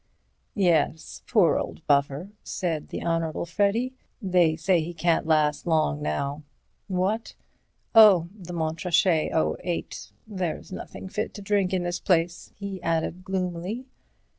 "Yes, 0.55 1.21
poor 1.27 1.59
old 1.59 1.85
buffer," 1.85 2.31
said 2.43 2.87
the 2.89 3.03
Honourable 3.03 3.45
Freddy; 3.45 3.93
"they 4.19 4.55
say 4.55 4.81
he 4.81 4.95
can't 4.95 5.27
last 5.27 5.67
long 5.67 6.01
now. 6.01 6.41
What? 6.87 7.35
Oh! 7.93 8.27
the 8.35 8.51
Montrachet 8.51 9.29
'08. 9.63 10.11
There's 10.25 10.71
nothing 10.71 11.07
fit 11.07 11.35
to 11.35 11.43
drink 11.43 11.71
in 11.71 11.83
this 11.83 11.99
place," 11.99 12.51
he 12.55 12.81
added 12.81 13.23
gloomily. 13.23 13.85